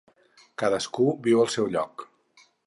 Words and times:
Cadascú 0.61 1.05
viu 1.27 1.43
al 1.45 1.53
seu 1.57 1.71
lloc. 1.77 2.07